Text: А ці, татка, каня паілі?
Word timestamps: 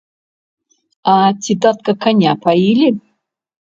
А 1.13 1.19
ці, 1.41 1.53
татка, 1.67 1.91
каня 2.09 2.31
паілі? 2.49 2.95